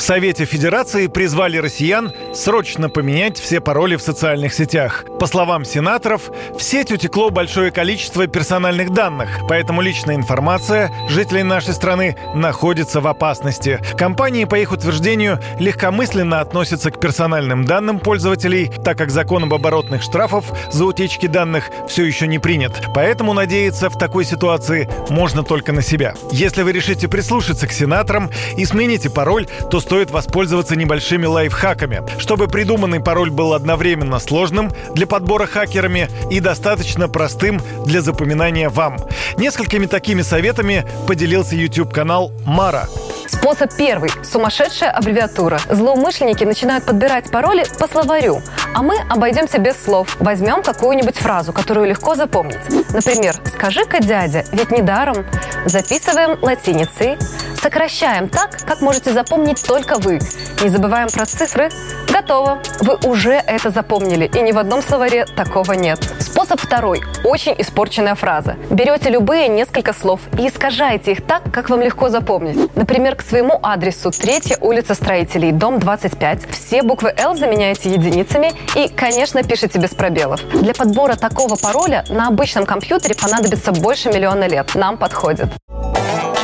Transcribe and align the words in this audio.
В 0.00 0.02
Совете 0.02 0.46
Федерации 0.46 1.08
призвали 1.08 1.58
россиян 1.58 2.10
срочно 2.32 2.88
поменять 2.88 3.38
все 3.38 3.60
пароли 3.60 3.96
в 3.96 4.00
социальных 4.00 4.54
сетях. 4.54 5.04
По 5.20 5.26
словам 5.26 5.66
сенаторов, 5.66 6.30
в 6.58 6.62
сеть 6.62 6.90
утекло 6.90 7.28
большое 7.28 7.70
количество 7.70 8.26
персональных 8.26 8.94
данных, 8.94 9.28
поэтому 9.46 9.82
личная 9.82 10.14
информация 10.14 10.90
жителей 11.10 11.42
нашей 11.42 11.74
страны 11.74 12.16
находится 12.34 13.02
в 13.02 13.06
опасности. 13.06 13.78
Компании, 13.98 14.46
по 14.46 14.58
их 14.58 14.72
утверждению, 14.72 15.38
легкомысленно 15.58 16.40
относятся 16.40 16.90
к 16.90 16.98
персональным 16.98 17.66
данным 17.66 18.00
пользователей, 18.00 18.72
так 18.82 18.96
как 18.96 19.10
закон 19.10 19.44
об 19.44 19.52
оборотных 19.52 20.02
штрафов 20.02 20.46
за 20.72 20.86
утечки 20.86 21.26
данных 21.26 21.70
все 21.88 22.04
еще 22.04 22.26
не 22.26 22.38
принят. 22.38 22.72
Поэтому 22.94 23.34
надеяться 23.34 23.90
в 23.90 23.98
такой 23.98 24.24
ситуации 24.24 24.88
можно 25.10 25.42
только 25.42 25.72
на 25.72 25.82
себя. 25.82 26.14
Если 26.32 26.62
вы 26.62 26.72
решите 26.72 27.06
прислушаться 27.06 27.66
к 27.66 27.72
сенаторам 27.72 28.30
и 28.56 28.64
смените 28.64 29.10
пароль, 29.10 29.46
то 29.70 29.78
стоит 29.90 30.12
воспользоваться 30.12 30.76
небольшими 30.76 31.26
лайфхаками. 31.26 32.04
Чтобы 32.20 32.46
придуманный 32.46 33.00
пароль 33.00 33.30
был 33.30 33.54
одновременно 33.54 34.20
сложным 34.20 34.70
для 34.94 35.04
подбора 35.04 35.46
хакерами 35.46 36.08
и 36.30 36.38
достаточно 36.38 37.08
простым 37.08 37.60
для 37.86 38.00
запоминания 38.00 38.68
вам. 38.68 38.98
Несколькими 39.36 39.86
такими 39.86 40.22
советами 40.22 40.86
поделился 41.08 41.56
YouTube-канал 41.56 42.30
Мара. 42.46 42.86
Способ 43.26 43.74
первый– 43.74 44.12
сумасшедшая 44.22 44.92
аббревиатура. 44.92 45.58
Злоумышленники 45.68 46.44
начинают 46.44 46.84
подбирать 46.84 47.28
пароли 47.32 47.64
по 47.80 47.88
словарю, 47.88 48.42
а 48.76 48.82
мы 48.82 48.96
обойдемся 49.08 49.58
без 49.58 49.74
слов. 49.82 50.16
Возьмем 50.20 50.62
какую-нибудь 50.62 51.16
фразу, 51.16 51.52
которую 51.52 51.88
легко 51.88 52.14
запомнить. 52.14 52.60
Например, 52.92 53.34
«Скажи-ка, 53.44 54.00
дядя, 54.00 54.44
ведь 54.52 54.70
недаром». 54.70 55.26
Записываем 55.64 56.38
латиницей, 56.42 57.18
сокращаем 57.60 58.28
так, 58.28 58.58
как 58.66 58.80
можете 58.80 59.12
запомнить 59.12 59.62
только 59.66 59.98
вы. 59.98 60.18
Не 60.62 60.68
забываем 60.68 61.08
про 61.08 61.26
цифры. 61.26 61.70
Готово. 62.12 62.60
Вы 62.80 62.96
уже 63.08 63.32
это 63.32 63.70
запомнили, 63.70 64.30
и 64.34 64.40
ни 64.42 64.52
в 64.52 64.58
одном 64.58 64.82
словаре 64.82 65.26
такого 65.36 65.72
нет. 65.72 65.98
Способ 66.18 66.60
второй. 66.60 67.02
Очень 67.24 67.54
испорченная 67.58 68.14
фраза. 68.14 68.56
Берете 68.70 69.10
любые 69.10 69.48
несколько 69.48 69.92
слов 69.92 70.20
и 70.38 70.48
искажаете 70.48 71.12
их 71.12 71.24
так, 71.24 71.42
как 71.52 71.70
вам 71.70 71.80
легко 71.80 72.08
запомнить. 72.08 72.74
Например, 72.76 73.14
к 73.14 73.22
своему 73.22 73.58
адресу 73.62 74.10
3 74.10 74.56
улица 74.60 74.94
Строителей, 74.94 75.52
дом 75.52 75.78
25. 75.78 76.50
Все 76.50 76.82
буквы 76.82 77.14
«Л» 77.16 77.36
заменяете 77.36 77.90
единицами 77.90 78.52
и, 78.74 78.88
конечно, 78.88 79.42
пишите 79.42 79.78
без 79.78 79.90
пробелов. 79.90 80.40
Для 80.48 80.74
подбора 80.74 81.16
такого 81.16 81.56
пароля 81.56 82.04
на 82.08 82.28
обычном 82.28 82.66
компьютере 82.66 83.14
понадобится 83.14 83.72
больше 83.72 84.08
миллиона 84.10 84.46
лет. 84.48 84.74
Нам 84.74 84.96
подходит. 84.96 85.48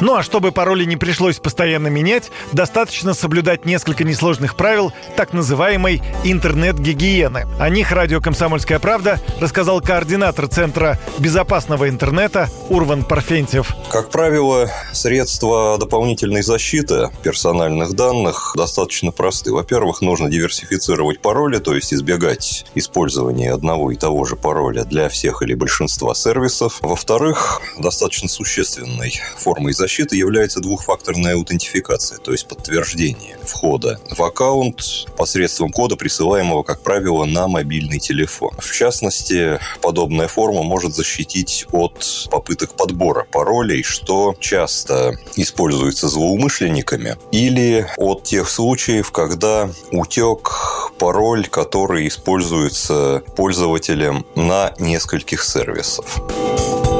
Ну 0.02 0.14
а 0.14 0.22
чтобы 0.22 0.52
пароли 0.52 0.84
не 0.84 0.96
пришлось 0.96 1.38
постоянно 1.38 1.86
менять, 1.86 2.30
достаточно 2.52 3.14
соблюдать 3.14 3.64
несколько 3.64 4.04
несложных 4.04 4.54
правил 4.54 4.92
так 5.16 5.32
называемой 5.32 6.02
интернет-гигиены. 6.22 7.46
О 7.58 7.68
них 7.70 7.92
радио 7.92 8.20
«Комсомольская 8.20 8.78
правда» 8.78 9.20
рассказал 9.40 9.80
координатор 9.80 10.48
Центра 10.48 10.98
безопасного 11.18 11.88
интернета 11.88 12.50
Урван 12.68 13.04
Парфентьев. 13.04 13.74
Как 13.90 14.10
правило, 14.10 14.70
средства 14.92 15.78
дополнительной 15.78 16.42
защиты 16.42 17.08
персональных 17.22 17.94
данных 17.94 18.52
достаточно 18.54 19.12
просты. 19.12 19.50
Во-первых, 19.50 20.02
нужно 20.02 20.28
диверсифицировать 20.28 21.20
пароли, 21.20 21.58
то 21.58 21.74
есть 21.74 21.94
избегать 21.94 22.66
использования 22.74 23.50
одного 23.50 23.90
и 23.92 23.96
того 23.96 24.26
же 24.26 24.36
пароля 24.36 24.84
для 24.84 25.08
всех 25.08 25.40
или 25.40 25.54
большинства 25.54 26.14
сервисов. 26.14 26.80
Во-вторых, 26.82 27.62
достаточно 27.78 28.28
существенной 28.28 29.18
формой 29.38 29.72
защиты 29.72 29.85
защиты 29.86 30.16
является 30.16 30.58
двухфакторная 30.58 31.34
аутентификация, 31.34 32.18
то 32.18 32.32
есть 32.32 32.48
подтверждение 32.48 33.38
входа 33.44 34.00
в 34.10 34.20
аккаунт 34.20 35.06
посредством 35.16 35.70
кода, 35.70 35.94
присылаемого, 35.94 36.64
как 36.64 36.82
правило, 36.82 37.24
на 37.24 37.46
мобильный 37.46 38.00
телефон. 38.00 38.50
В 38.58 38.72
частности, 38.72 39.60
подобная 39.80 40.26
форма 40.26 40.64
может 40.64 40.92
защитить 40.92 41.66
от 41.70 42.26
попыток 42.32 42.72
подбора 42.72 43.28
паролей, 43.30 43.84
что 43.84 44.34
часто 44.40 45.20
используется 45.36 46.08
злоумышленниками, 46.08 47.16
или 47.30 47.86
от 47.96 48.24
тех 48.24 48.50
случаев, 48.50 49.12
когда 49.12 49.70
утек 49.92 50.90
пароль, 50.98 51.46
который 51.46 52.08
используется 52.08 53.22
пользователем 53.36 54.26
на 54.34 54.74
нескольких 54.80 55.44
сервисах. 55.44 56.06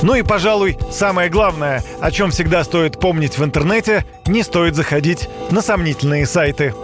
Ну 0.02 0.14
и, 0.14 0.22
пожалуй, 0.22 0.78
самое 0.90 1.30
главное, 1.30 1.82
о 2.00 2.10
чем 2.10 2.30
всегда 2.30 2.64
стоит 2.64 3.00
помнить 3.00 3.38
в 3.38 3.44
интернете, 3.44 4.04
не 4.26 4.42
стоит 4.42 4.74
заходить 4.74 5.28
на 5.50 5.62
сомнительные 5.62 6.26
сайты. 6.26 6.74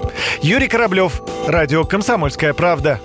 Юрий 0.40 0.68
Кораблев, 0.68 1.20
Радио 1.46 1.84
«Комсомольская 1.84 2.54
правда». 2.54 3.00